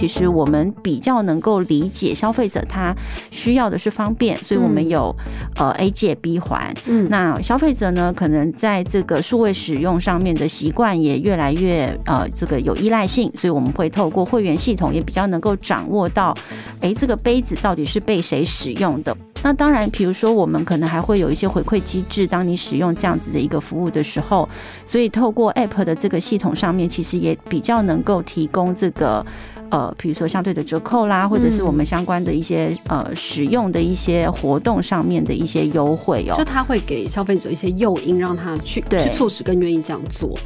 [0.00, 2.96] 其实我们比较能够理解消费者他
[3.30, 5.14] 需要的是方便，所以我们有
[5.56, 6.72] 呃 A 借 B 还。
[6.86, 16.34] 嗯，那消费者呢，可能在这个数位使用上面的习惯也越来越呃这个有依赖性，所以我们会透过会员系统也比较能够掌握到，
[16.80, 19.14] 哎，这个杯子到底是被谁使用的。
[19.42, 24.48] 那当然，比如说我们可能还会有一些回馈机制，当你使用这样子的一个服务的时候，
[24.84, 29.24] 所以透过 App 的这个系统上面，其实也比较能够提供这个
[29.70, 36.34] 呃，比如说相对的折扣啦，或者是我们相关的一些呃使用的一些活动上面的一些优惠哦。
[36.36, 40.36] 就他会给消费者一些诱因，让他去去促使更愿意这样做。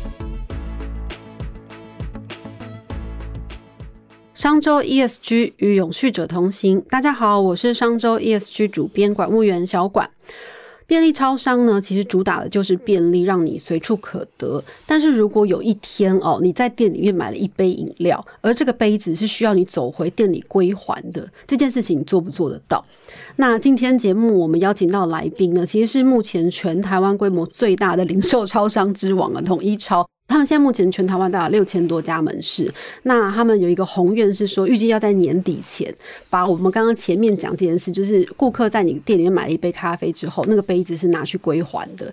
[4.35, 6.79] 商周 ESG 与永续者同行。
[6.91, 10.11] 大家好，我是商周 ESG 主编管务员小管。
[10.87, 14.63] 便利超商呢，其实主打的就是便利，让你随处可得。
[14.87, 22.85] 但是如果有一天哦，你在店里面买了一杯饮料，而这个杯子是需要你走回店里归还的，这件事情你做不做得到？
[23.37, 30.07] 那今天节目我们邀请到来宾呢，其实是目前全台湾规模最大的零售超商之王啊，统一超。
[30.27, 32.73] 他们现在目前全台湾大概六千多家门市，
[33.03, 35.95] 那他们有一个宏愿是说，预计要在年底前
[36.31, 42.13] 把我们刚刚前面讲这件事，就是顾客在你店里面买了一杯咖啡之后，那个杯子是拿去归还的。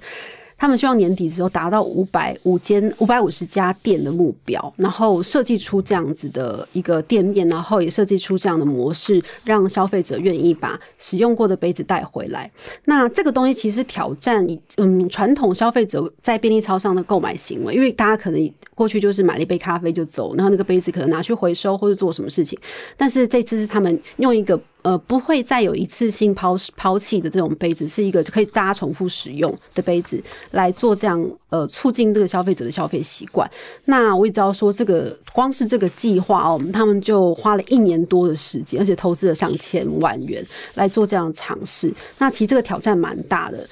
[0.61, 12.47] 他们希望年底的时候达到五百五间五百五十家店的目标，然后设计出这样子的一个店面，然后也设计出这样的模式，让消费者愿意把使用过的杯子带回来。
[12.85, 14.45] 那这个东西其实挑战
[14.77, 22.55] 嗯传统消费者在便利超商的购买行为，因为大家可能过去就是买了一杯咖啡就走，然后那个杯子可能拿去回收或者做什么事情，
[22.95, 24.61] 但是这次是他们用一个。
[24.83, 33.49] 呃，不会再有一次性抛抛弃的这种杯子，是一个可以大家重复使用的杯子来做这样呃促进这个消费者的消费习惯。
[33.85, 41.93] 那我也知道说，这个光是这个计划哦，他们就花了一年多的时间，而且投资了上千万元来做这样尝试。
[42.17, 43.67] 那其实这个挑战蛮大的。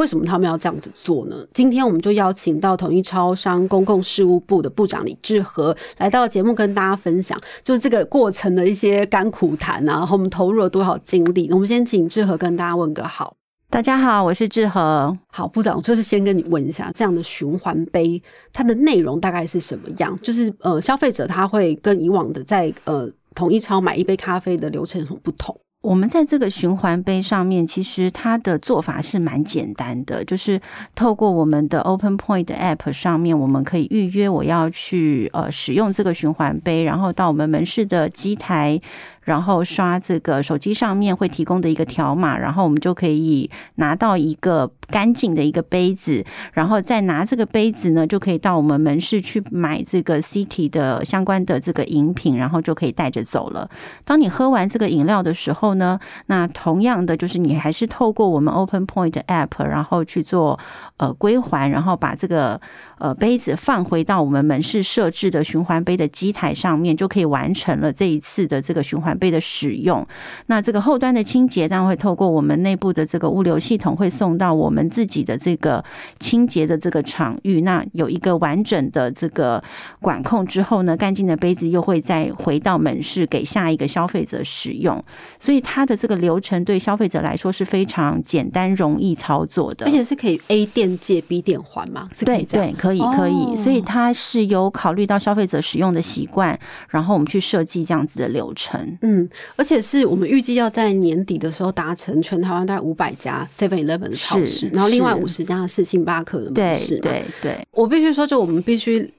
[0.00, 1.36] 为什么他们要这样子做呢？
[1.52, 11.50] 今天我们就邀请到统一超商公共事务部的部长李志和来到节目，跟大家分享就是这个过程的一些甘苦谈啊，然后我们投入了多少精力。
[11.52, 13.36] 我们先请志和跟大家问个好。
[13.68, 15.14] 大家好，我是志和。
[15.28, 18.22] 好，部长，就是先跟你问一下，这样的循环杯
[18.54, 20.16] 它的内容大概是什么样？
[20.22, 25.54] 就是呃，消费者他会跟以往的在呃统一超买一杯咖啡的流程有什么不同？
[25.82, 30.60] 我们在这个循环杯上面，其实它的做法是蛮简单的，就是
[30.94, 38.78] 透过我们的 Open Point App 上面，我们可以预约我要去呃使用这个循环杯，然后到我们门市的机台。
[39.22, 53.68] 然后刷这个手机上面会提供的一个条码，然后我们就可以拿到一个干净的一个杯子，然后再拿这个杯子呢，就可以到我们门市去买这个 City 的相关的这个饮品，然后就可以带着走了。
[54.04, 60.58] 当你喝完这个饮料的时候呢，那同样的就是你还是透过我们 Open Point App，然后去做
[60.96, 62.60] 呃归还，然后把这个
[62.98, 69.09] 呃杯子放回到我们门市设置的循环杯的机台上面，就可以完成了这一次的这个循环。
[69.18, 70.06] 杯的使用，
[70.46, 75.84] 那这个后端的清洁当然会透过我们内部的这个物流系统，会送到我们自己的这个
[76.18, 77.60] 清洁的这个场域。
[77.62, 79.62] 那有一个完整的这个
[80.00, 85.02] 管控之后呢，干净的杯子又会再回到门市给下一个消费者使用。
[85.38, 92.08] 所以它的这个流程对消费者来说是非常简单、容易操作的，而且是可以 A 店借 B 店还嘛？
[92.24, 93.56] 对对，可以可以。
[93.58, 98.98] 所以它是有考虑到消费者使用的习惯，然后我们去设计这样子的流程。
[99.02, 106.98] 嗯，而且是我们预计要在年底的时候达成全台湾大概五百家 Seven Eleven 的超市，然后另外五十家是星巴克的门市。
[106.98, 109.10] 对对，我必须说，就我们必须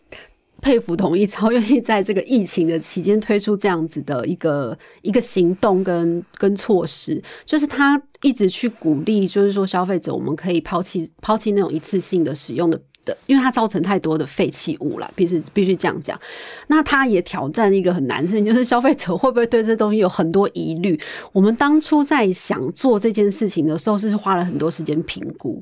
[0.61, 12.79] 佩服统一超愿意在这个疫情的期间推出这样子的一个一个行动跟跟措施，就是他一直去鼓励，就是说消费者我们可以抛弃抛弃那种一次性的使用的。
[13.05, 16.19] 的，因为它造成太多的废弃物了，必须必须这样讲。
[16.67, 20.99] 那它也挑战一个很难事情，就是消费者会不会对这东西有很多疑虑？
[21.31, 25.61] 我们当初在想做这件事情的时候，是花了很多时间评估。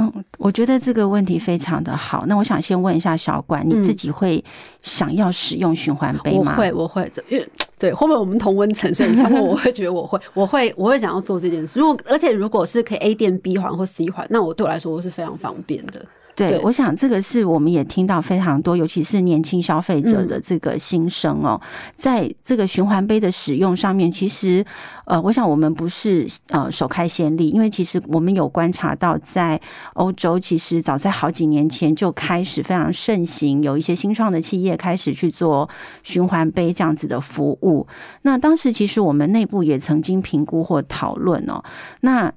[0.00, 2.24] 嗯，我觉得这个问题非常的好。
[2.28, 4.42] 那我想先问一下小管，你自己会
[4.80, 6.52] 想要使用循环杯吗？
[6.52, 7.12] 我会，我会。
[7.28, 7.44] 因为
[7.76, 11.80] 对后面我们同温层，所以你问我会觉得我会， 我会，我会想要做这件事。
[11.80, 16.06] 如果而且如果是可以 A 店 B 环或 C 环，那我对我来说我是非常方便的。
[16.46, 21.60] 对，我想这个是我们也听到非常多，尤其是年轻消费者的这个心声哦。
[21.96, 24.64] 在这个循环杯的使用上面，其实
[25.06, 29.60] 呃，我想我们不是呃首开先例，因为其实我们有观察到，在
[29.94, 35.68] 欧洲，其实早在好几年前就开始非常盛行，有一些新创的企业开始去做
[36.02, 37.86] 循环杯这样子的服务。
[38.22, 41.62] 那当时其实我们内部也曾经评估或讨论哦，
[42.00, 42.32] 那。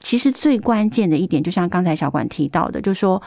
[0.00, 3.20] 其实最关键的一点，就像刚才小管提到的，就是说，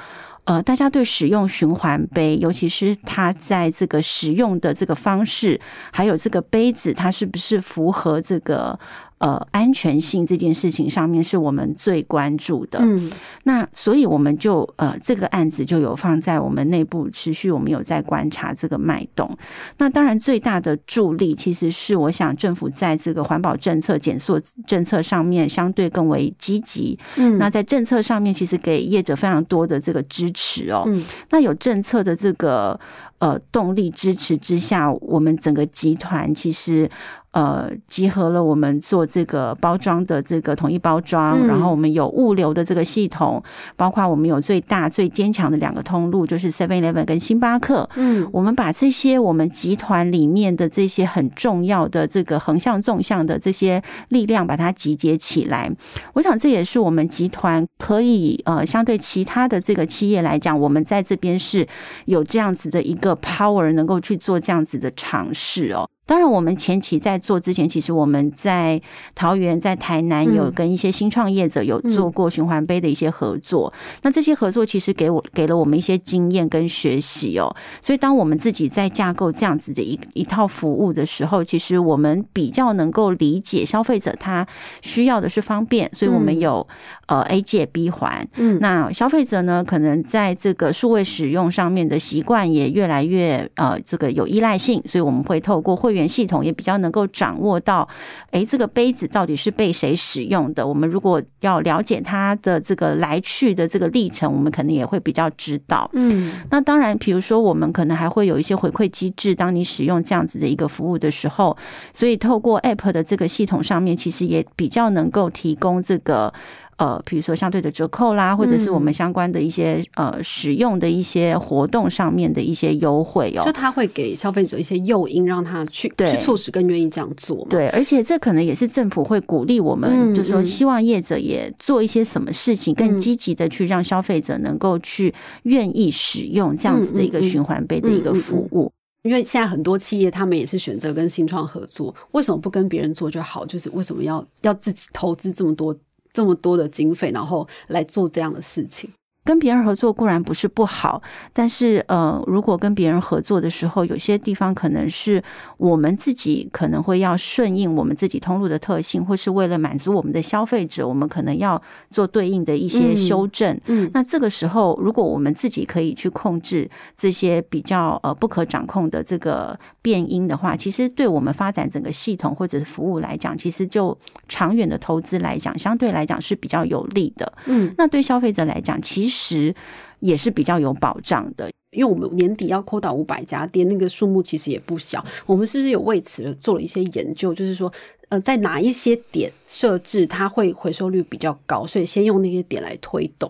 [0.45, 5.59] 呃，大家对使用循环杯，尤其是它在这个使用的这个方式，
[5.91, 8.79] 还有这个杯子，它是不是符合这个。
[9.19, 12.79] 呃，安全性这件事情上面是我们最关注的。
[12.81, 13.11] 嗯，
[13.43, 19.29] 那所以我们就呃，这个案子就有放在我们内部持续，我们有在观察这个脉动。
[19.77, 26.97] 那当然，最大的助力其实是我想政府在这个环保政策减塑政策上面相对更为积极。
[27.17, 30.83] 嗯，那在政策上面其实给业者非常多的这个支持哦。
[30.87, 32.79] 嗯，那有政策的这个
[33.17, 36.89] 呃动力支持之下，我们整个集团其实。
[37.31, 43.41] 呃，集合了我们做这个包装的这个统一包装，然后我们有物流的这个系统，
[43.75, 47.87] 包括我们有最大最坚强的两个通路，就是 Seven Eleven 跟星巴克。
[47.95, 55.71] 嗯，我们把这些我们集团里面的这些很重要的这个横向纵向的这些力量，把它集结起来。
[56.13, 61.67] 我想这也是我们集团可以呃，相对其他的这个企业来讲，我们在这边是
[62.05, 65.87] 有这样子的一个 power，能够去做这样子的尝试哦。
[66.09, 68.81] 当然，我们前期在做之前，其实我们在
[69.13, 73.71] 桃园、在台南有跟一些新创业者有做过循环杯的一些合作。
[74.01, 77.55] 那这些合作其实给我给了我们一些经验跟学习哦。
[77.79, 84.47] 所以，当我们自己在架构这样子的一一套服务的时候，其实我们比较能够理解消费者他
[84.81, 86.67] 需要的是方便，所以我们有
[87.05, 88.27] 呃 A 借 B 还。
[88.37, 95.98] 嗯，那消费者呢，可能在这个数位使用上面的习惯也越来越呃这个有依赖性，所以我们会透过会员。
[96.07, 97.87] 系统也比较能够掌握到，
[98.31, 100.65] 哎，这个杯子到底是被谁使用的？
[100.65, 105.89] 我们如果要了解它的这个来去的这个历程，我们可能也会比较知道。
[105.93, 111.55] 嗯，那当然，比如说我们可能还会有一些回馈机制，当你使用这样子的一个服务的时候，
[111.93, 116.33] 所以透过 App 的这个系统上面，其实也比较能够提供这个。
[116.79, 127.45] 呃，比如说相对的折扣啦，或者是我们相关的一些呃使用的一些活动上面的一些优惠哦，就他会给消费者一些诱因，让他去去促使更愿意这样做。
[127.49, 138.71] 对，而且这可能也是政府会鼓励我们，就是说希望业者也做一些什么事情，更积极的去让消费者能够去愿意使用这样子的一个循环杯的一个服务。
[139.03, 143.45] 因为现在很多企业他们也是选择跟新创合作，为什么不跟别人做就好？
[143.45, 145.75] 就是为什么要要自己投资这么多？
[146.11, 148.91] 这么多的经费，然后来做这样的事情。
[149.25, 150.99] 跟别人合作固然不是不好，
[151.31, 155.21] 但是呃，如果跟别人合作的时候，有些地方可能是
[155.57, 161.61] 我们自己可能会要顺应我们自己通路的特性，或是为了满足我们的消费者，我们可能要
[161.91, 163.55] 做对应的一些修正。
[163.67, 173.95] 嗯，那这个时候，如果我们自己可以去控制这些比较呃不可掌控的这个变音的话，其实对我们发展整个系统或者是服务来讲，其实就
[174.27, 177.31] 长远的投资来讲，相对来讲是比较有利的。
[177.45, 179.18] 嗯，那对消费者来讲，其实。
[179.19, 179.53] 实
[179.99, 185.03] 也是比较有保障的，因为我们年底要扩到五百家店，那个数目其实也不小。
[185.25, 187.33] 我们是不是有为此做了一些研究？
[187.33, 187.71] 就是说，
[188.07, 193.29] 呃，在哪一些点设置它会回收率比较高，所以先用那些点来推动。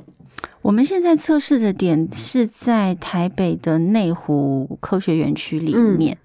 [0.62, 6.18] 我们现在测试的点是在台北的内湖科学园区里面，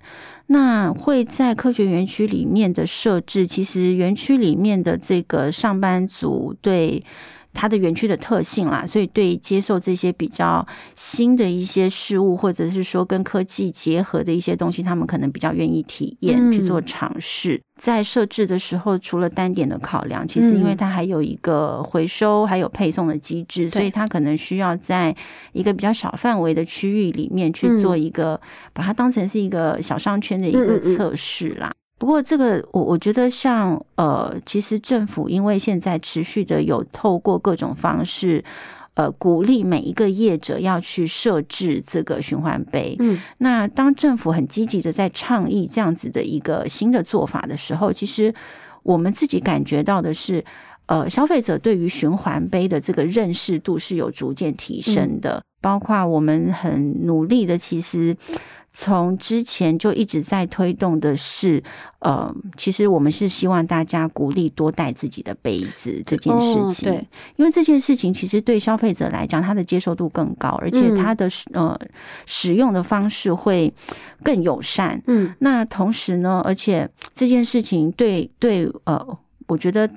[0.48, 7.02] 那会在科学园区里面的设置，其实园区里面的这个上班族对。
[7.54, 17.60] 它的园区的特性啦，所以对接受这些比较新的一些事物，或者是说跟科技结合的一些东西，他们可能比较愿意体验去做尝试。
[17.80, 25.14] 在设置的时候，除了单点的考量，其实因为它还有一个回收还有配送的机制，所以它可能需要在
[25.52, 28.40] 一个比较小范围的区域里面去做一个，
[28.72, 31.72] 把它当成是一个小商圈的一个测试啦。
[32.04, 38.44] 不过，这个我我觉得像呃，其实政府因为现在持续的有透过各种方式，
[38.92, 42.94] 呃，鼓励每一个业者要去设置这个循环杯。
[42.98, 48.34] 嗯，那当政府很积极的在倡议这样子的一个新的做法的时候，其实
[48.82, 50.44] 我们自己感觉到的是，
[50.84, 58.14] 呃，消费者对于循环杯的这个认识度是有逐渐提升的，包括我们很努力的其实。
[58.76, 61.62] 从之前就一直在推动的是，
[62.00, 66.90] 呃，其实我们是希望大家鼓励多带自己的杯子这件事情。
[66.90, 71.78] 对，因为这件事情其实对消费者来讲，他的接受度更高，而且他的呃
[72.26, 73.72] 使用的方式会
[74.24, 75.00] 更友善。
[75.06, 79.88] 嗯，那同时呢，而且这件事情对对呃，我觉得。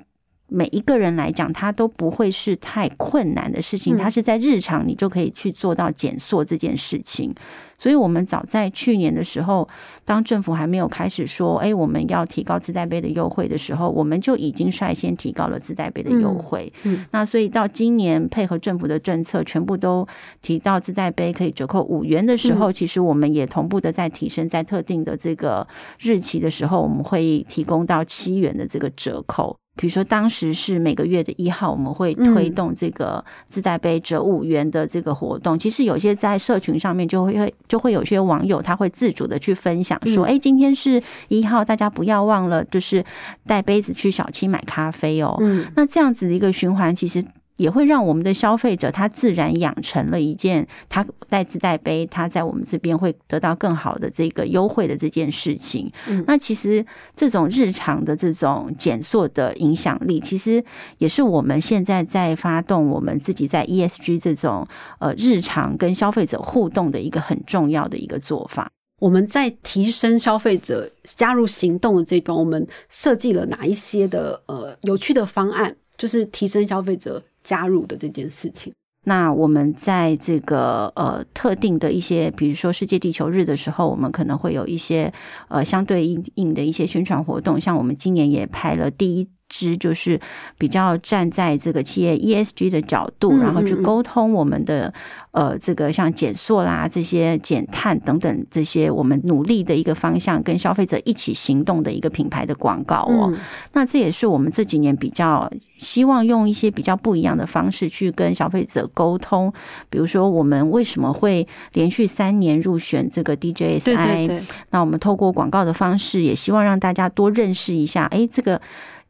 [0.48, 3.96] 每一个人来讲，它都不会是太困难的事情。
[3.96, 7.34] 它是在日常，你就可以去做到减塑这件事情。
[7.80, 9.68] 所以，我们早在去年的时候，
[10.04, 16.72] 当政府还没有开始说“哎，我们要提高自带杯的优惠”的时候，我们就已经率先提高了自带杯的优惠。
[16.82, 20.04] 嗯，那所以到今年配合政府的政策，全部都
[20.42, 25.64] 提到自带杯可以折扣五元的时候，其实我们也同步的在提升，在特定的这个
[26.00, 29.56] 日期的时候，我们会提供到七元的这个折扣。
[29.78, 35.56] 比如说，当时是每个月的一号，我们会推动这个自带杯折五元的这个活动。
[35.56, 43.04] 其实有些在社群上面就会就会有些网友他会自主的去分享说：“哎，今天是一号，大家不要忘了，就是
[43.46, 47.24] 带杯子去小七买咖啡哦。”嗯，那这样子的一个循环，其实。
[47.58, 55.92] 也会让我们的消费者他自然养成了一件他带自带杯，他在我们这边会得到更好的这个优惠的这件事情。
[56.06, 56.84] 嗯，那其实
[57.14, 60.64] 这种日常的这种减塑的影响力，其实
[60.98, 64.66] 也是我们现在在发动我们自己在 ESG 这种
[65.00, 68.70] 呃日常跟消费者互动的一个很重要的一个做法。
[69.00, 77.22] 我们在提升消费者加入行动的这段，我们设计了哪一些的呃有趣的方案，就是提升消费者。
[77.48, 78.70] 加入的这件事情，
[79.04, 85.10] 那我们在这个呃特定的一些，比如说世界地球日的时候，我们可能会有一些
[85.48, 89.26] 呃相对应应的一些宣传活动，像我们今年也拍了第一。
[89.48, 90.20] 之就是
[90.56, 94.92] 比较站在这个企业 ESG 的角度，然后去沟通我们的
[95.32, 103.32] 呃这个像减塑啦、这些减碳等等这些我们努力的一个方向，跟消费者一起行动的一个品牌的广告哦。
[103.72, 109.52] 那这也是我们这几年比较希望用一些比较不一样的方式去跟消费者沟通。
[109.88, 113.82] 比如说，我们为什么会连续三年入选这个 DJSI？
[113.82, 114.42] 对对对。
[114.70, 118.60] 那我们透过广告的方式，也希望让大家多认识一下，哎，这个。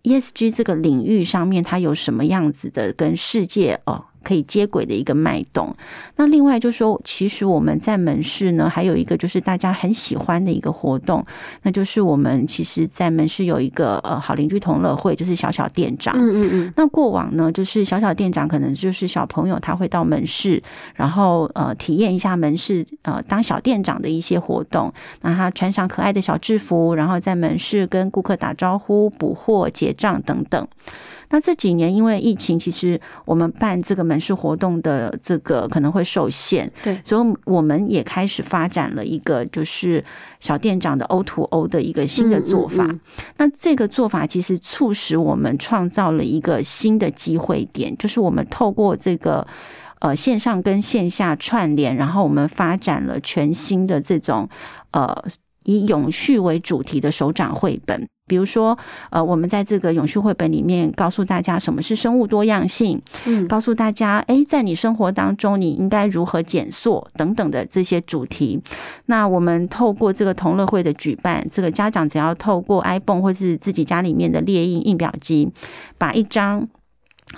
[0.08, 4.04] ESG 这个领域上面，它有什么样子的跟世界哦？
[4.28, 5.74] 可以接轨的一个脉动。
[6.16, 11.24] 那另外就说，其实我们在门市呢，还有一个就是大家很喜欢的一个活动，
[11.62, 16.14] 那就是我们其实，在门市有一个呃好邻居同乐会，就是小小店长。
[16.18, 16.72] 嗯嗯嗯。
[16.76, 20.62] 那过往呢，就是小小店长可能就是小朋友他会到门市，
[20.94, 24.92] 然后呃体验一下门市呃当小店长的一些活动。
[25.22, 30.66] 那他穿上可爱的小制服，然后在门市跟顾客打招呼、补货、结账等等。
[31.30, 40.02] 那这几年因为疫情，其实我们办这个门市活动的这个可能会受限，对，所以我们也开始发展了一个就是
[40.40, 42.88] 小店长的 O to O 的一个新的做法。
[43.36, 49.46] 那这个做法其实促使我们创造了一个新的机会点，就是我们透过这个
[50.00, 54.48] 呃线上跟线下串联，然后我们发展了全新的这种
[54.92, 55.24] 呃
[55.64, 58.08] 以永续为主题的手掌绘本。
[58.28, 58.78] 比如说，
[59.10, 68.62] 呃，我们在这个永续绘本里面告诉大家什么是生物多样性，嗯，告诉大家，哎，在你生活当中你应该如何减塑等等的这些主题。
[69.06, 75.50] 那我们透过这个同乐会的举办，这个家长只要透过 iPhone 或是自己家里面的列印印表机，
[75.96, 76.68] 把一张。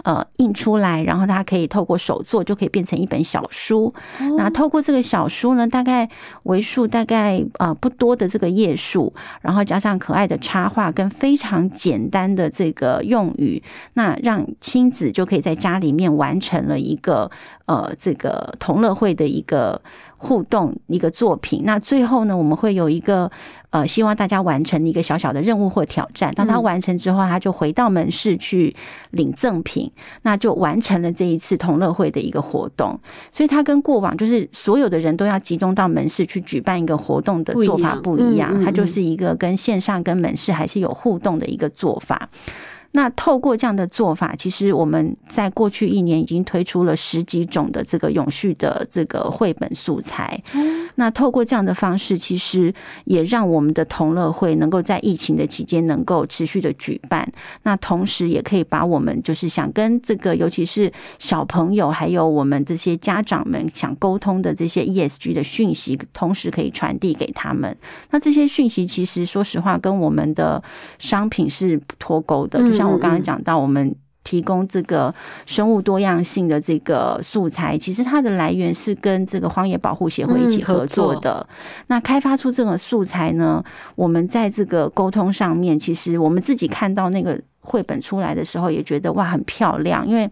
[0.04, 3.92] 呃，印出来，然后它可以透过手作就可以变成一本小书。
[4.36, 6.08] 那透过这个小书呢，大概
[6.44, 13.62] 为数大概呃不多的这个页数，然后加上可爱的插画跟非常简单的这个用语，
[13.94, 17.30] 那让亲子就可以在家里面完成了一个
[17.66, 19.80] 呃这个同乐会的一个。
[20.22, 23.30] 互动一个作品，那最后呢，我们会有一个
[23.70, 26.32] 呃，希望大家完成一个小小的任务或挑战。
[26.34, 28.74] 当他完成之后，他就回到门市去
[29.10, 29.90] 领赠品，
[30.22, 32.98] 那就完成了这一次同乐会的一个活动。
[33.30, 42.28] 所以，他跟过往就是所有的人都要集中到门市去举办一个活动的做法不一样，它就是一个跟线上跟门市还是有互动的一个做法。
[42.92, 50.40] 那透过这样的做法，其实我们在过去一年已经推出了十几种的这个永续的这个绘本素材。
[50.96, 57.26] 那透过这样的方式，其实也让我们的同乐会能够在疫情的期间能够持续的举办。
[57.62, 67.74] 那同时也可以把我们就是想跟这个，尤其是小朋友，还有我们这些家长们想沟通的这些 ESG 的讯息，同时可以传递给他们。
[68.10, 70.60] 那这些讯息其实说实话，跟我们的
[70.98, 72.60] 商品是脱钩的。
[72.80, 73.94] 像我刚刚讲到，我们
[74.24, 81.46] 提供这个生物多样性的这个素材，其实它的来源是跟这个荒野保护协会一起合作的。
[81.88, 83.62] 那开发出这个素材呢，
[83.94, 90.30] 我们在这个沟通上面，其实我们自己看到那个绘本出来的时候，也觉得哇很漂亮，因为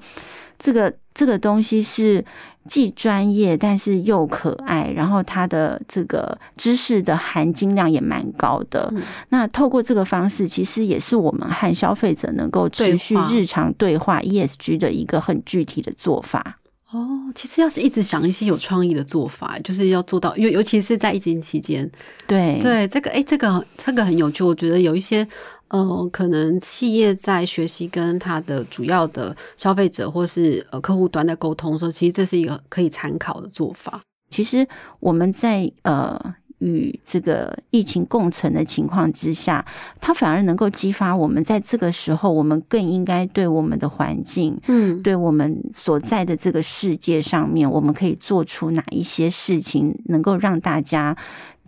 [0.58, 2.24] 这个这个东西是。
[2.68, 8.92] 既专业，但是又可爱，然后它的这个知识的含金量也蛮高的。
[9.30, 16.58] 那透过这个方式，其实也是我们和消费者能够持续日常对话 ESG 的一个很具体的做法。
[16.90, 21.90] 哦，其实要是一直想一些有创意的做法，就是要做到，尤尤其是在疫情期间，
[22.26, 25.26] 对对，这个哎，这个这个很有趣，我觉得有一些。
[25.68, 34.00] 呃，可能企业在学习跟它的主要的消费者或是呃客户端在沟通的时候，其实这是一个可以参考的做法。
[34.30, 34.66] 其实
[35.00, 39.64] 我们在呃与这个疫情共存的情况之下，
[40.00, 51.16] 它反而能够激发我们在这个时候，我们更应该对我们的环境，嗯，对我们所在的这个世界上面，我们可以做出哪一些事情，能够让大家。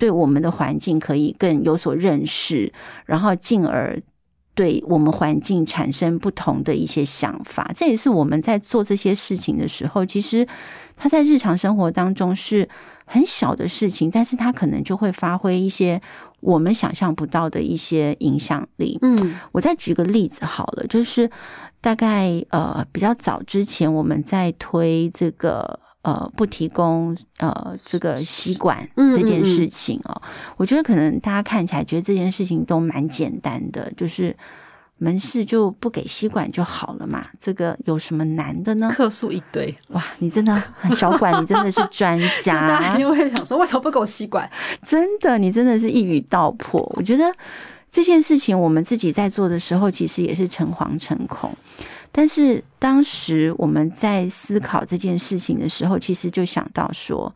[0.01, 2.73] 对我们的环境可以更有所认识，
[3.05, 4.01] 然后进而
[4.55, 7.71] 对我们环境产生不同的一些想法。
[7.75, 10.49] 这也是我们在做这些事情的时候，其实
[10.97, 12.67] 他在日常生活当中是
[13.05, 16.01] 很小的事情，但是他可能就会发挥一些
[16.41, 18.99] 我们想象不到的一些影响力。
[19.03, 21.31] 嗯，我再举个例子好了，就是
[21.83, 25.79] 大概呃比较早之前，我们在推这个。
[26.03, 30.23] 呃，不提供呃这个吸管这件事情哦，
[30.57, 34.35] 我觉得可能大家看起来觉得这件事情都蛮简单的，就是
[34.97, 38.91] 门市就不给吸管就好了嘛，这个有什么难的呢？
[38.95, 44.49] 客诉一堆，哇，你真的很小管，你真的是专家， 大家就会想说，为什么不给我吸管？
[44.83, 46.81] 真的，你真的是一语道破。
[46.97, 47.31] 我觉得
[47.91, 51.55] 这件事情我们自己在做的时候，其实也是诚惶诚恐。
[52.13, 57.33] 但是当时我们在思考这件事情的时候，其实就想到说，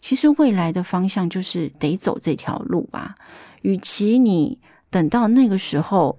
[0.00, 3.14] 其实未来的方向就是得走这条路啊。
[3.62, 4.58] 与其你
[4.90, 6.18] 等到那个时候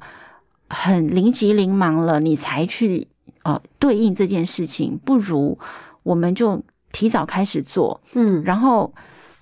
[0.69, 3.05] 很临急临忙了，你才去
[3.43, 5.59] 呃对应这件事情，不如
[6.03, 6.63] 我们就
[6.93, 7.99] 提早开始做。
[8.13, 8.93] 嗯，然后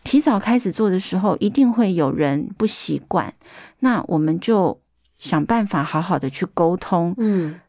[0.03, 3.31] 提早开始做的时候，一定会有人不习惯，
[3.79, 4.79] 那我们就
[5.19, 7.13] 想办法好好的去沟通。
[7.17, 7.59] 嗯。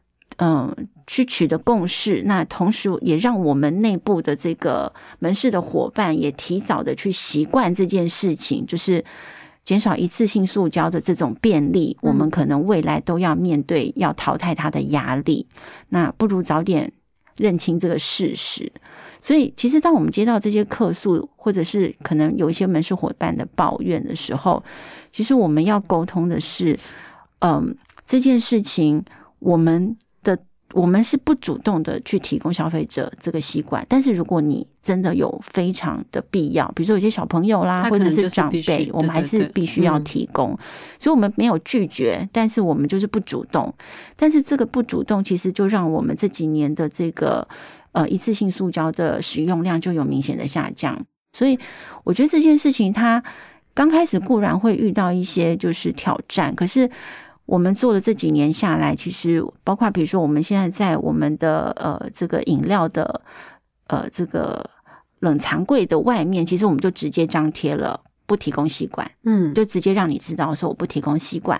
[0.41, 0.73] 嗯，
[1.05, 9.03] 去取得共识，那同时也让我们内部的这个门市的伙伴也提早的去习惯这件事情，就是
[9.65, 15.45] 减少一次性塑胶的这种便利，我们可能未来都要面对要淘汰它的压力。
[15.89, 16.89] 那不如早点
[17.35, 18.71] 认清这个事实。
[19.19, 24.63] 所以，其实当我们接到这些客诉，或者是可能有一些门市伙伴的抱怨的时候，
[25.11, 26.79] 其实我们要沟通的是，
[27.39, 29.03] 嗯，这件事情
[29.39, 29.97] 我们。
[30.73, 40.57] 我们是不主动的去提供消费者这个习惯，但是如果你真的有非常的必要，比如说有些小朋友啦，或者是长辈，我们还是必须要提供。
[40.99, 43.73] 所以，我们没有拒绝，但是我们就是不主动。
[44.15, 47.47] 但是这个不主动，其实就让我们这几年的这个
[47.93, 50.95] 呃一次性塑胶的使用量就有明显的下降。
[51.33, 51.57] 所以，
[52.03, 53.23] 我觉得这件事情它
[53.73, 56.87] 刚开始固然会遇到一些就是挑战，可是。
[57.49, 63.21] 我们做了这几年下来，其实包括比如说，我们现在在我们的呃这个饮料的
[63.87, 64.63] 呃这个
[65.21, 71.59] 冷藏柜的外面，其实我们就直接张贴了不提供吸管，嗯，就直接让你知道说我不提供吸管。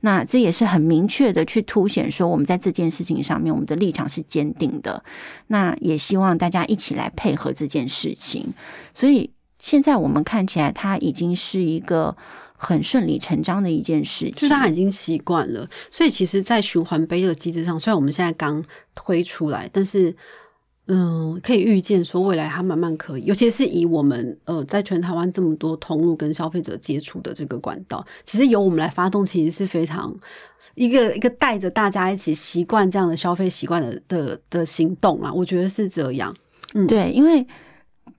[0.00, 5.04] 那这也是很明确的去凸显说，我们在这件事情上面，我们的立场是坚定的。
[5.46, 8.52] 那也希望大家一起来配合这件事情。
[8.92, 12.16] 所以现在我们看起来，它已经是一个。
[12.60, 15.64] 很顺理成章的一件事情，就是他已经习惯了。
[15.92, 18.60] 所以其实，在循环杯的机制上，虽然我们现在刚
[18.96, 20.12] 推出来，但是，
[20.88, 30.12] 嗯，可以预见说未来它慢慢可以，尤其是以我们呃在全台湾这么多通路跟消费者接触的这个管道，其实由我们来发动，其实是非常
[30.74, 36.34] 一个一个带着大家一起习惯这样的消费习惯的的的行动啊，我觉得是这样。
[36.74, 37.46] 嗯，对，因为。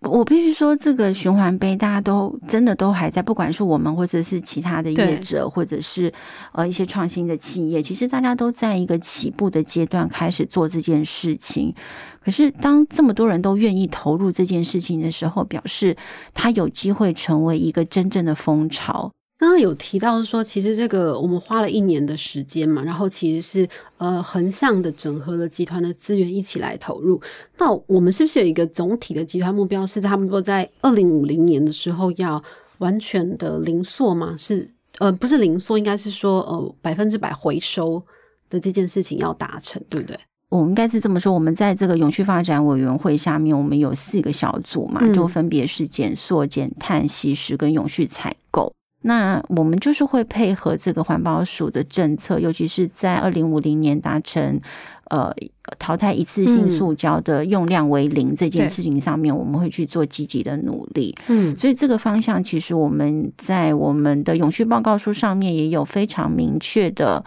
[0.02, 6.12] 我必须说，这个循环杯大家都真的都还在，不管是我们或者是其他的业者，或者是
[6.54, 11.76] 呃一些创新的企业，其实大家都在一个起步的阶段开始做这件事情。
[12.24, 15.98] 可是，当这么多人都愿意投入这件事情的时候，表示
[16.34, 19.12] 它有机会成为一个真正的风潮。
[19.40, 27.22] 刚刚有提到说，其实这个我们花了一年的时间嘛，然后其实是呃横向的整合了集团的资源一起来投入。
[27.58, 32.44] 那我们是不是有一个总体的集团目标，是他们说在二零五零年的时候要
[32.80, 34.36] 完全的零塑吗？
[34.38, 38.04] 是呃不是零塑，应该是说呃百分之百回收
[38.50, 40.20] 的这件事情要达成，对不对？
[40.50, 48.74] 我们应该是这么说，我们在这个永续发展委员会下面，我们有四个小组嘛，就分别是减塑、减碳、吸食跟永续采购。
[49.02, 54.60] 那我们就是会配合这个环保署的政策，尤其是在二零五零年达成
[55.06, 55.34] 呃
[55.78, 61.16] 淘汰一次性塑胶的用量为零这件事情上面，我们会去做积极的努力。
[61.28, 67.24] 嗯，所以这个方向其实我们在我们的永续报告书上面也有非常明确的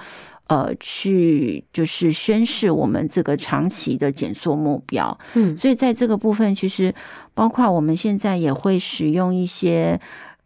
[0.48, 5.18] 呃去就是宣示我们这个长期的减缩目标。
[5.32, 6.94] 嗯，所以在这个部分，其实
[7.32, 9.98] 包括我们现在也会使用一些。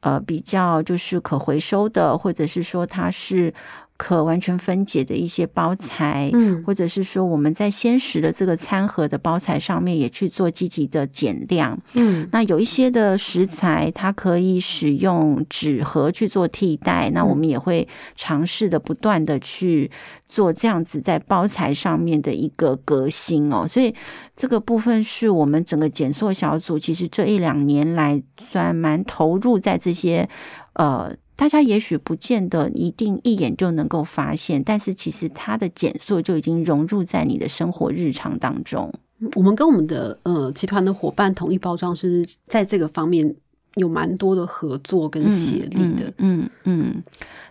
[0.07, 3.53] 呃，比较就是可回收的，或者是说它是。
[3.97, 19.91] 可完全分解的一些包材，嗯，或者是说我们在鲜食的这个餐盒的包材上面也去做积极的减量，嗯，那有一些的食材它可以使用纸盒去做替代，那我们也会尝试的不断的去
[20.27, 23.95] 做这样子在包材上面的一个革新哦，所以
[24.37, 30.29] 这个部分是我们整个减塑小组其实这一两年来算蛮投入在这些
[30.75, 31.17] 呃。
[31.37, 38.93] 大家也许不见得一定一眼就能够发现，但是其实它的减塑就已经融入在你的生活日常当中。
[39.35, 43.35] 我们跟我们的呃集团的伙伴统一包装是在这个方面
[43.77, 46.13] 有蛮多的合作跟协力的。
[46.19, 47.03] 嗯嗯。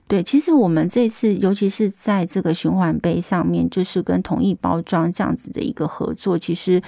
[0.08, 6.82] 对，其实我们这次，尤其是在这个循环杯上面，就是跟统一包装这样子的一个合作，其实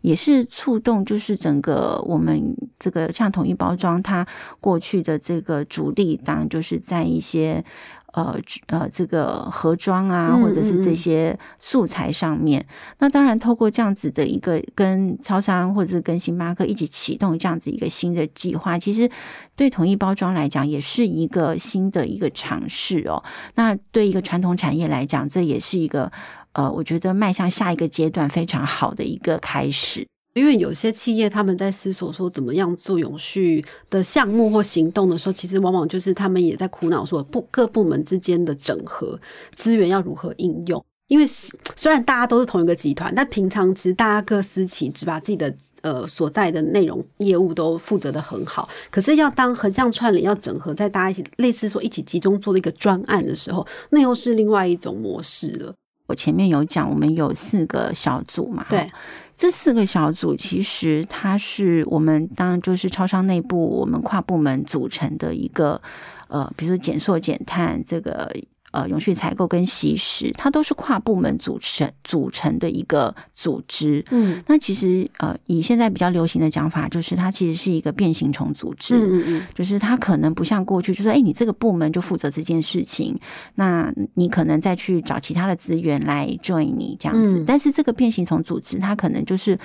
[0.00, 4.26] 也是触动，就是整个我们这个像统一包装，它
[4.60, 7.64] 过去的这个主力，当然就是在一些。
[8.12, 12.64] 呃呃，这个盒装啊，或者是这些素材上面，
[12.98, 19.10] 那当然透过这样子的一个跟超商或者是跟星巴克一起启动这样子一个新的计划，其实
[19.56, 23.22] 对统一包装来讲也是一个新的一个尝试哦。
[23.54, 26.12] 那对一个传统产业来讲，这也是一个
[26.52, 30.06] 呃，我觉得迈向下一个阶段非常好的一个开始。
[30.34, 39.18] 因为有些企业他们在思索说怎么样做永续的项目或行动的时候，其实往往就是他们也在苦恼说部各部门之间的整合
[39.54, 40.82] 资源要如何应用。
[41.08, 48.66] 因为虽然大家都是同一个集团，但平常其实大家各司其职，把自己的呃所在的内容业务都负责的很好。
[48.90, 55.74] 可是要当横向串联，要整合在大家一起，类似说一起集中做了一个专案的时候，那又是另外一种模式了。
[56.06, 58.90] 我前面有讲，我们有四个小组嘛，对。
[59.36, 65.80] 这四个小组其实它是我们当然就是超商内部我们跨部门组成的一个
[66.28, 68.34] 呃，比如说减塑减碳这个。
[68.72, 74.04] 呃，永续采购跟吸食，它都是跨部门组成组成的一个组织。
[74.10, 78.96] 嗯，那其实呃，以现在比较流行的讲法，就是它其实是一个变形虫组织。
[78.96, 83.18] 嗯嗯嗯，就是它可能不像过去，就是哎，你这个部门就负责这件事情，
[83.54, 87.44] 那你可能再去找其他的资源来 join 你这样子。
[87.46, 89.58] 但是这个变形虫组织，它可能就是。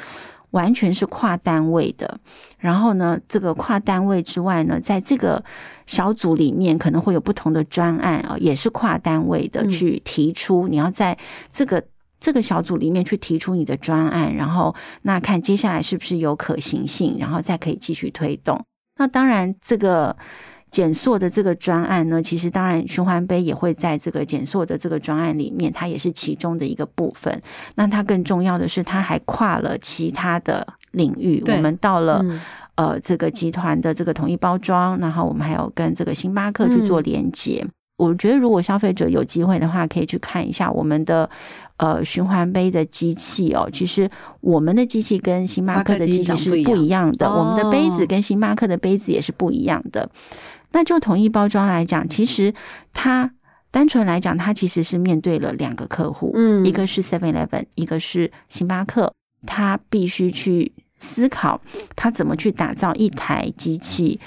[0.51, 2.19] 完全是跨单位的，
[2.57, 5.43] 然后呢，这个跨单位之外呢，在这个
[5.85, 10.67] 小组里面可能会有不同的专案啊，也是跨单位的去提出。
[10.67, 11.17] 你要在
[11.51, 11.83] 这个
[12.19, 18.63] 这个小组里面去提出你的专案，然后那看接下来是不是有可行性，然后再可以继续推动。
[18.97, 20.15] 那当然这个。
[20.77, 27.41] 减塑的这个专案呢，其实当然循环杯也会在这个减塑的这个专案里面，它也是其中的一个部分。
[27.73, 31.43] 那它更重要的是，它还跨了其他的领域。
[31.47, 32.23] 我们到了
[32.75, 37.65] 呃这个集团的这个统一包装，然后我们还有跟这个星巴克去做连接。
[37.97, 41.27] 我觉得如果消费者有机会的话，可以去看一下我们的
[41.77, 43.67] 呃循环杯的机器哦。
[43.73, 44.07] 其实
[44.41, 50.07] 我们的机器跟星巴克的机器是不一样的，我们的杯子跟星巴克的杯子也是不一样的。
[50.71, 52.53] 那就统一包装来讲，其实
[52.93, 53.31] 它
[53.71, 59.13] 单纯来讲，它其实是面对了两个客户，嗯，一个是 Seven Eleven，一个是星巴克，
[59.45, 61.61] 他必须去思考
[61.95, 64.19] 他怎么去打造一台机器，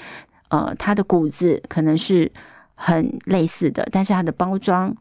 [0.49, 2.31] 呃，它的骨子可能是
[2.75, 4.95] 很类似的，但是它的包装。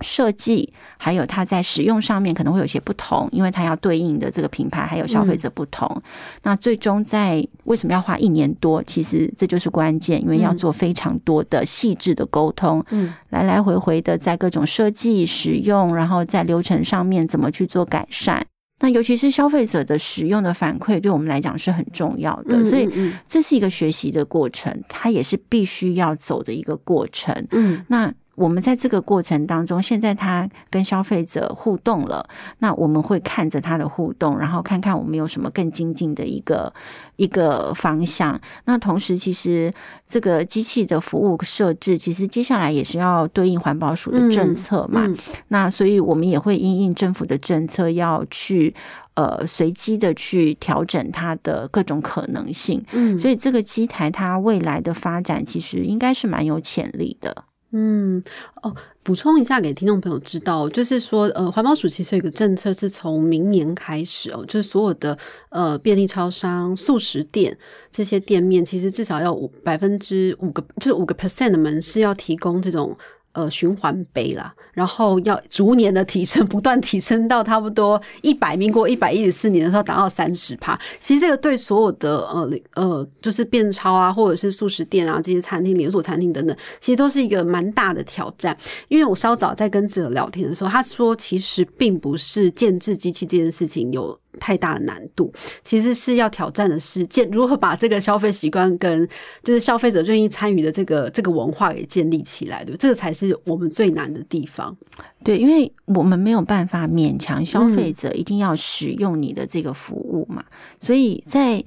[0.00, 6.02] 设计还有它在使用上面可能会有些不同，因为它要对应的这个品牌还有消费者不同。
[6.42, 8.82] 那最终在为什么要花一年多？
[8.84, 18.44] 其实这就是关键，因为要做非常多的细致的沟通，嗯，来来回回的在各种设计、使用，然后在流程上面怎么去做改善。
[18.80, 22.64] 那尤其是消费者的使用的反馈，对我们来讲是很重要的。
[22.64, 22.88] 所以
[23.28, 27.34] 这是一个学习的过程，它也是必须要走的一个过程。
[27.50, 28.12] 嗯，那。
[28.38, 32.24] 我们在这个过程当中，现在他跟消费者互动了，
[32.60, 36.72] 那我们会看着他的互动，然后看看我们有什么更精进的一个
[37.16, 38.40] 一个方向。
[38.64, 39.72] 那同时，其实
[40.06, 45.04] 这个机器的服务设置，其实接下来也是要对应环保署的政策嘛。
[45.48, 48.72] 那所以我们也会因应政府的政策，要去
[49.14, 52.84] 呃随机的去调整它的各种可能性。
[52.92, 57.44] 嗯，所以这个机台它未来的发展，其实应该是蛮有潜力的。
[57.72, 58.22] 嗯，
[58.62, 65.18] 哦，补充一下给听众朋友知道，就是说，呃，环保署其实有个政策，是从明年开始哦，就是所有的
[65.50, 67.56] 呃便利超商、素食店
[67.90, 72.96] 这些店面，其实至少要五百分之五个，就是五个 percent 的门市要提供这种。
[73.32, 80.76] 呃，循环杯啦，然后要逐年的提升， 不断提升到差不多一百，民国一百一十四年的时候达到三十帕。
[80.98, 88.56] 其实这个对所有的呃呃，就是便超啊，或者是素食店啊，这些餐厅、连锁餐厅等等，其实都是一个蛮大的挑战。
[88.88, 94.18] 因为我稍早在跟记者聊天的时候，他说，其实并不是建制机器这件事情有。
[94.38, 99.08] 太大的难度，其实是要挑战的是建如何把这个消费习惯跟
[99.42, 104.76] 就是消费者愿意参与的这个这个文化给建立起来，对，这个才是我们最难的地方。
[105.24, 110.44] 对，因为我们没有办法勉强消费者一定要使用你的这个服务嘛，
[110.80, 111.64] 所以在。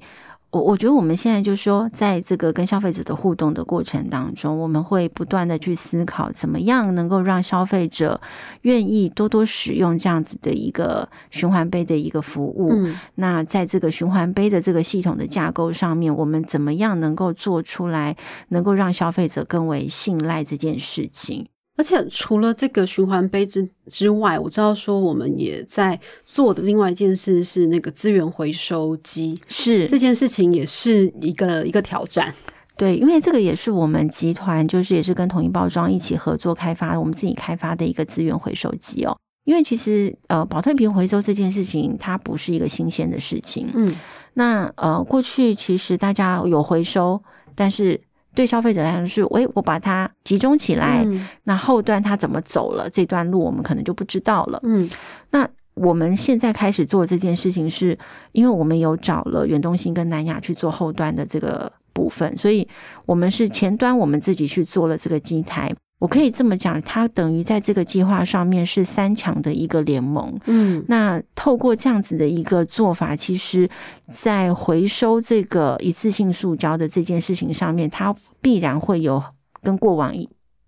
[0.52, 8.20] 我我觉得我们现在就是说，在这个跟消费者的互动的过程当中，我们会不断的去思考，怎么样能够让消费者
[8.60, 12.70] 愿意多多使用这样子的一个循环杯的一个服务。
[13.14, 18.14] 那在这个循环杯的这个系统的架构上面，我们怎么样能够做出来，
[18.50, 21.46] 能够让消费者更为信赖这件事情？
[21.74, 32.32] 而且除了这个循环杯之之外，我知道说我们也在做的另外一件事是那个资源回收机，是这件事情也是一个一个挑战。
[32.76, 39.16] 对，因为这个也是我们集团就是也是跟统一包装一起合作开发，我们自己开发的一个资源回收机哦。
[39.44, 43.96] 因为其实呃，保特瓶回收这件事情它不是一个新鲜的事情，嗯，
[44.34, 47.22] 那呃过去其实大家有回收，
[47.54, 47.98] 但是。
[48.34, 51.06] 对消费者来说是，诶，我把它集中起来，
[51.44, 52.88] 那后端它怎么走了？
[52.90, 54.60] 这段路我们可能就不知道了。
[54.62, 54.88] 嗯，
[55.30, 57.98] 那我们现在开始做这件事情，是
[58.32, 62.66] 因为我们有找了远东新跟南亚去做后端的这个部分，所以
[63.06, 65.70] 我们是前端我们自己去做了这个机台。
[66.02, 70.36] 我可以这么讲，它等于在这个计划上面是三强的一个联盟。
[70.46, 73.70] 嗯，那透过这样子的一个做法，其实，
[74.10, 79.22] 在回收这个一次性塑胶的这件事情上面，它必然会有
[79.62, 80.12] 跟过往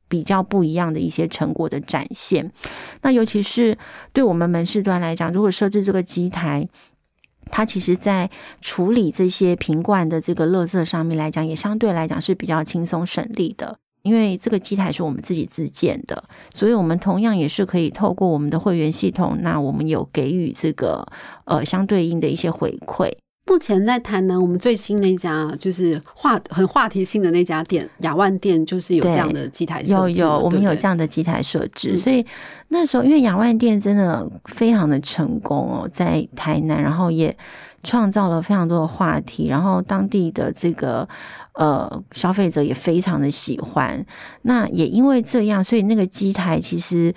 [0.08, 2.48] 比较不一样的一些成果的展现。
[3.02, 3.76] 那尤其是
[4.12, 6.68] 对我们门市端来讲，如果设置这个机台，
[7.50, 13.76] 它其实在处理这些瓶罐的这个垃圾上面来讲，也相对来讲是比较轻松省力的。
[14.04, 16.22] 因为这个机台是我们自己自建的，
[16.54, 21.04] 所以我们同样也是可以透过我们的会员系统，那我们有给予这个
[21.46, 23.10] 呃相对应的一些回馈。
[23.46, 29.92] 目前在台南，我们最新那家就是话很话题性的那家店雅万店，就是有这样的机台设置。
[29.92, 32.24] 有有，我们有这样的机台设置，所以
[32.68, 37.36] 那时候因为雅万店真的非常的成功哦，在台南，然后也
[37.84, 41.08] 创造了非常多的话题，然后当地的这个。
[41.56, 44.04] 呃，消费者也非常的喜欢。
[44.42, 47.14] 那也因为这样，所以那个机台其实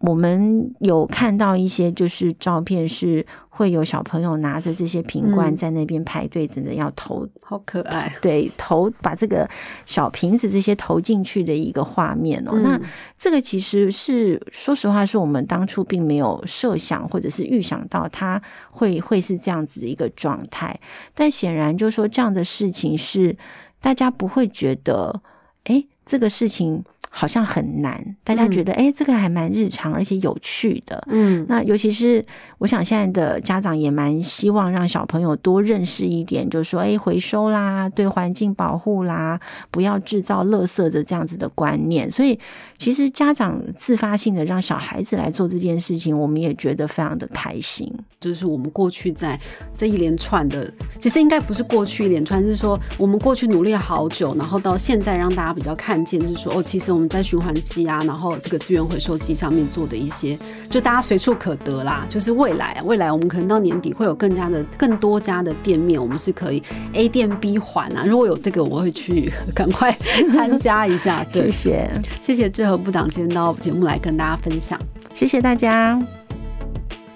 [0.00, 3.24] 我们有看到一些就是照片是。
[3.52, 8.10] 会有小朋友拿着这些瓶罐在那边排队，真的要投，好可爱。
[8.22, 9.46] 对，投把这个
[9.84, 12.52] 小瓶子这些投进去的一个画面哦。
[12.60, 12.80] 那
[13.18, 20.80] 这个其实是说实话，是我们当初并没有设想或者是预想到它会会是这样子的一个状态。
[21.12, 23.36] 但显然就是说，这样的事情是
[23.78, 25.20] 大家不会觉得，
[25.64, 26.82] 哎，这个事情。
[27.08, 31.02] 好像很难，大家觉得哎，这个还蛮日常而且有趣的。
[31.08, 32.24] 嗯，那尤其是
[32.58, 39.38] 我想现在的家长也蛮希望让小朋友多认识一点，就是说哎，回收啦，对环境保护啦，
[39.70, 42.10] 不要制造垃圾的这样子的观念。
[42.10, 42.38] 所以
[42.78, 47.92] 其实家长自发性的让小孩子来做这件事情，我们也觉得非常的开心。
[48.20, 49.38] 就是我们过去在
[49.76, 62.06] 这一连串的，其实应该不是过去一连串，是说我们过去努力好久，然后到现在让大家比较看见，就是说哦，其实我们在循环机啊，然后这个资源回收机上面做的一些，就大家随处可得啦。
[62.08, 68.04] 就是未来，未来我们可能到年底会有更加的、更多家的店面，我们是可以 A 店 B 环啊。
[68.04, 69.96] 如果有这个，我会去赶快
[70.32, 71.24] 参加一下。
[71.28, 74.78] 谢谢，谢谢志和部长今天到节目来跟大家分享。
[75.14, 76.19] 谢谢大家。